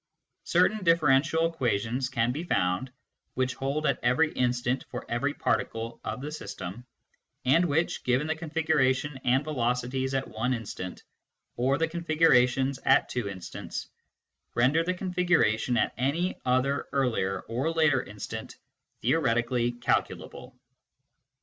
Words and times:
Certain 0.45 0.83
differential 0.83 1.45
equations 1.45 2.09
can 2.09 2.31
be 2.31 2.43
found, 2.43 2.91
which 3.35 3.53
hold 3.53 3.85
at 3.85 3.99
every 4.01 4.31
instant 4.33 4.83
for 4.89 5.05
every 5.07 5.31
particle 5.35 6.01
of 6.03 6.21
the 6.21 6.31
system, 6.31 6.87
and 7.45 7.65
which, 7.65 8.03
given 8.03 8.25
the 8.25 8.33
configuration 8.35 9.19
and 9.23 9.43
velocities 9.43 10.15
at 10.15 10.27
one 10.27 10.55
instant, 10.55 11.03
or 11.55 11.77
the 11.77 11.87
configurations 11.87 12.79
at 12.83 13.09
two 13.09 13.29
instants, 13.29 13.89
render 14.55 14.83
the 14.83 14.95
configuration 14.95 15.77
at 15.77 15.93
any 15.99 16.39
other 16.45 16.87
earlier 16.91 17.41
or 17.41 17.71
later 17.71 18.01
instant 18.01 18.57
theoretically 19.03 19.71
calculable. 19.71 20.59